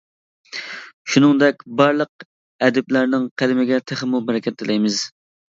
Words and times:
شۇنىڭدەك 1.15 1.61
بارلىق 1.81 2.25
ئەدىبلەرنىڭ 2.69 3.29
قەلىمىگە 3.43 3.79
تېخىمۇ 3.93 4.25
بەرىكەت 4.33 4.61
تىلەيمىز. 4.65 4.99